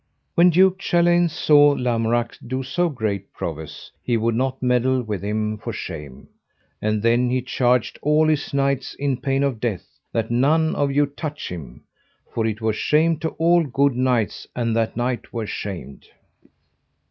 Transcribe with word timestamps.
When 0.33 0.49
Duke 0.49 0.79
Chaleins 0.79 1.31
saw 1.31 1.75
Lamorak 1.75 2.35
do 2.47 2.63
so 2.63 2.89
great 2.89 3.31
prowess 3.33 3.91
he 4.01 4.17
would 4.17 4.33
not 4.33 4.63
meddle 4.63 5.03
with 5.03 5.21
him 5.23 5.59
for 5.59 5.71
shame; 5.71 6.27
and 6.81 7.03
then 7.03 7.29
he 7.29 7.43
charged 7.43 7.99
all 8.01 8.27
his 8.27 8.51
knights 8.51 8.95
in 8.95 9.17
pain 9.21 9.43
of 9.43 9.59
death 9.59 9.85
that 10.11 10.31
none 10.31 10.73
of 10.73 10.91
you 10.91 11.05
touch 11.05 11.49
him; 11.49 11.83
for 12.33 12.47
it 12.47 12.61
were 12.61 12.73
shame 12.73 13.19
to 13.19 13.29
all 13.37 13.63
good 13.63 13.95
knights 13.95 14.47
an 14.55 14.73
that 14.73 14.97
knight 14.97 15.31
were 15.31 15.45
shamed. 15.45 16.07